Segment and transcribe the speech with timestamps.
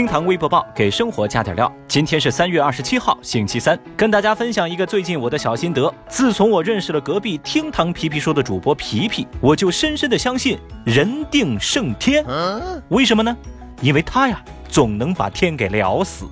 [0.00, 1.70] 厅堂微博报给生活加点料。
[1.86, 5.92] 今天是三月二十七号，星期三，跟大家分享一个最近我的小心得。
[6.08, 12.24] 自从我认识了隔壁厅堂皮皮说的主播皮皮，我就深深的相信人定胜天。
[12.88, 13.36] 为什么呢？
[13.82, 16.26] 因为他呀，总能把天给聊死。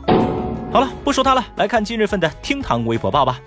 [0.72, 3.38] 好了，不说他了，来看今日份的厅堂微博报吧。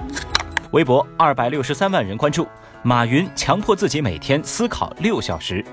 [0.70, 2.48] 微博二百六十三万人关注，
[2.84, 5.66] 马云强迫自己每天思考六小时。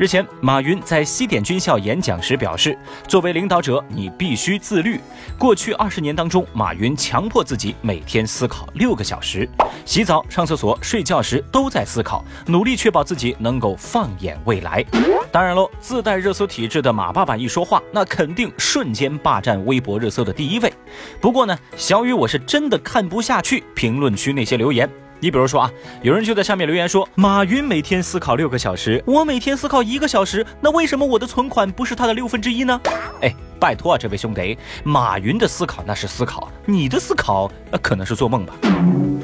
[0.00, 2.74] 日前，马云在西点军校演讲时表示
[3.06, 4.98] ：“作为领导者，你必须自律。
[5.36, 9.46] 过去二十年当中，马云强迫自己每天思考六个小时，
[9.84, 14.82] 洗澡、上厕所、睡觉时都在思考，努力确保自己能够放眼未来。”
[15.30, 20.72] 当然喽，自带热搜体质的马爸爸一说话，那肯定瞬间霸占微博热搜的第一位。
[21.20, 24.88] 不过呢，小雨我是真的看不下去评论区那些留言。
[25.20, 25.70] 你比如说啊，
[26.00, 32.80] 有人就在下面留言说，马云每天思考六个小时，我每天思考一个小时，那为什么我的存款不是他的六分之一呢？
[33.20, 38.54] 哎，拜托啊，这位兄弟，马云的思考那是思考，你的思考那可能是做梦吧？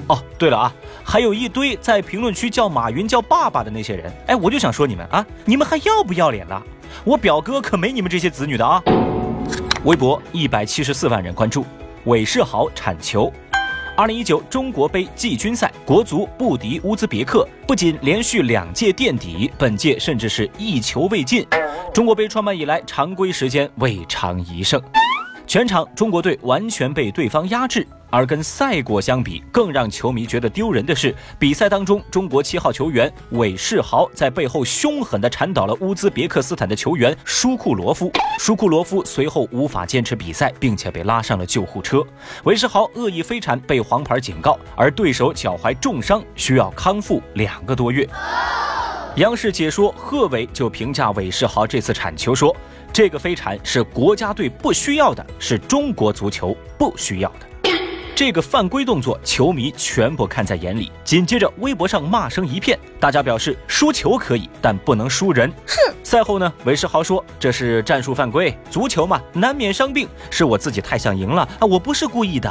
[0.08, 6.62] 哦，对了啊，还有一堆在评论区叫马云叫爸爸的那些人，哎，我就想说你们啊，你们还要不要脸了？
[7.04, 8.82] 我表哥可没你们这些子女的啊！
[9.84, 11.64] 微博一百七十四万人关注，
[12.04, 13.32] 韦世豪铲球。
[13.96, 21.46] 二零一九中国杯季军赛，国足不敌乌兹别克，不仅连续两届垫底，本届甚至是一球未进。
[21.94, 24.78] 中国杯创办以来，常规时间未尝一胜，
[25.46, 27.86] 全场中国队完全被对方压制。
[28.10, 38.10] 而跟赛果相比，更让球迷觉得丢人的是，比赛当中，中国七号球员韦世豪在背后凶狠地铲倒了乌兹别克斯坦的球员舒库罗夫。
[38.38, 42.02] 舒库罗夫随后无法坚持比赛，并且被拉上了救护车。
[42.44, 48.08] 韦世豪恶意飞铲被黄牌警告，而对手脚踝重伤，需要康复两个多月。
[49.16, 52.54] 央视解说贺炜就评价韦世豪这次铲球说
[52.92, 57.46] ：“这个飞铲是国家队不需要的，是中国足球不需要的。”
[58.16, 60.90] 这个犯规动作，球迷全部看在眼里。
[61.04, 65.52] 紧接着，微博上骂声一片，大家表示输球可以，但不能输人。
[65.66, 65.94] 哼！
[66.02, 72.50] 赛后呢，韦世豪说这是战术犯规，足球嘛，难免伤病，是我自己太想赢了啊，我不是故意的。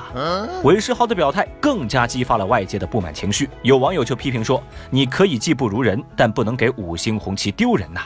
[0.64, 4.62] 韦世豪的表态更加激发了外界的不满情绪，有网友就批评说
[4.92, 8.02] ：“你可以技不如人，但不能给五星红旗丢人呐。”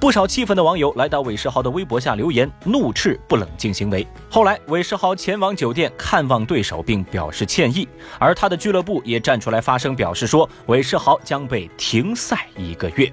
[0.00, 4.06] 不少气愤的网友来到韦世豪的微博下留言，怒斥不冷静行为。
[4.30, 13.12] 后来，韦世豪前往酒店看望对手，并表示歉意，而他的俱乐部也站出来发声，表示说韦世豪将被停赛一个月。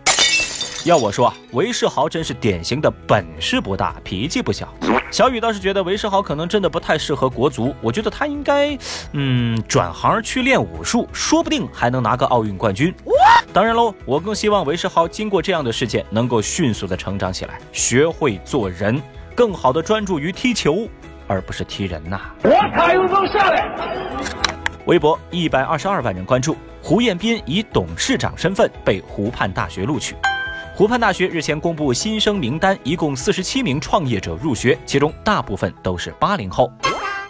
[0.86, 4.72] 要我说啊，韦世豪真是典型的本事不大，脾气不小。
[5.10, 8.78] 小雨倒是觉得韦世豪可能真的不太适合国足，我觉得他应该，
[9.14, 12.94] 嗯，转行去练武术，说不定还能拿个奥运冠军。
[13.52, 19.02] 当然喽，我更希望韦世豪经过这样的事件，能够迅速的成长起来，学会做人，
[19.34, 20.88] 更好的专注于踢球，
[21.26, 22.22] 而不是踢人呐。
[22.44, 23.76] 我卡有能下来。
[24.86, 30.16] 微博一百二十二万人关注，胡彦斌以董事长身份被湖畔大学录取。
[30.78, 36.70] 湖畔大学日前公布新生名单，一共四十七名创业者入学，其中大部分都是八零后。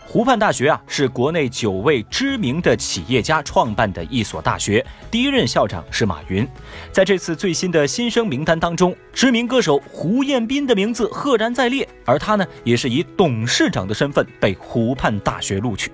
[0.04, 6.48] 湖畔大学啊，是国内九位知名的企业家创办的一所大学，第一任校长是马云。
[6.92, 15.92] 在这次最新的新生名单当中，知名歌手胡彦斌的名字赫然在列，而他呢，也是以董事长的身份被湖畔大学录取。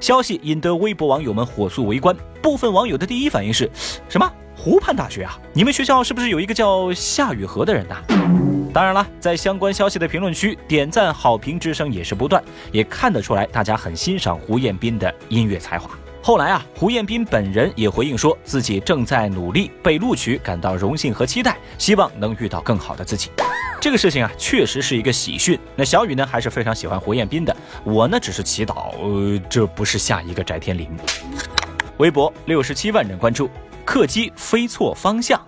[0.00, 3.70] 消息引得微博网友们火速围观，部分网友的第一反应是
[4.08, 4.28] 什么？
[4.62, 7.96] 湖畔大学啊，你们学校是不是有一个叫夏雨荷的人呐？
[8.74, 15.88] 当然了，在相关消息的评论区，点赞好评之声也是不断，也看得出来大家很欣赏胡彦斌的音乐才华。
[16.20, 23.30] 后来啊，胡彦斌本人也回应说自己正在努力，被录取感到荣幸和期待，希望能遇到更好的自己。
[23.80, 25.58] 这个事情啊，确实是一个喜讯。
[25.74, 30.86] 那小雨呢，还是非常喜欢胡彦斌的，我呢只是祈祷，呃，这不是下一个翟天临。
[31.96, 33.48] 微博六十七万人关注。
[33.84, 35.40] 客机飞错方向。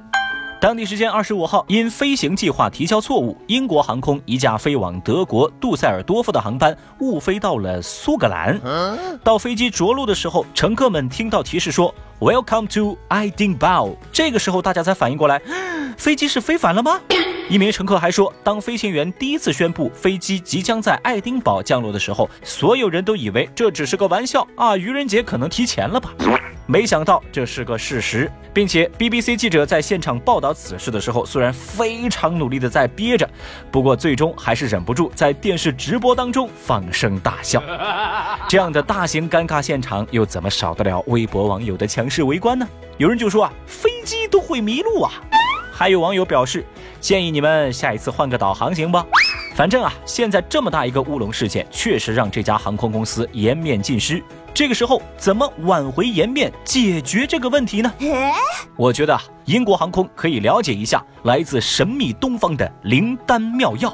[0.60, 8.60] 当地时间二十五号，因飞行计划提交错误，英国航空一架飞往德国杜塞尔多夫的航班误飞到了苏格兰。
[9.24, 15.42] 到飞机着陆的时候，乘客们听到提示说 “Welcome to Edinburgh”，这个时候大家才反应过来，
[15.98, 17.00] 飞机是飞反了吗？
[17.48, 26.10] 一名乘客还说，当飞行员第一次宣布飞机即将在爱丁堡降落的时候，所有人都以为这只是个玩笑啊，愚人节可能提前了吧。
[26.66, 33.28] 没想到这是个事实，并且 BBC 记者在现场报道此事的时候，虽然非常努力的在憋着，
[33.70, 37.62] 不过最终还是忍不住在电视直播当中放声大笑。
[38.48, 42.66] 这样的大型尴尬现场，又怎么少得了微博网友的强势围观呢？
[42.96, 45.12] 有人就说啊，飞机都会迷路啊！
[45.74, 46.64] 还有网友表示，
[47.02, 48.98] 建议你们下一次换个导航行不？
[49.56, 54.22] 反正啊，现在这么大一个乌龙事件，确实让这家航空公司颜面尽失。
[54.54, 57.92] 这个时候怎么挽回颜面，解决这个问题呢？
[58.78, 63.92] 我觉得啊，英国航空可以了解一下来自神秘东方的灵丹妙药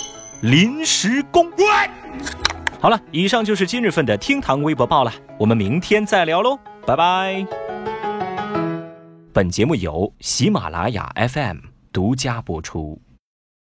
[0.42, 1.50] ——临时工。
[2.78, 7.46] 好了，以上就是今日份的厅堂微博报了，我们明天再聊喽，拜拜。
[9.32, 13.00] 本节目由喜马拉雅 FM 独家播出。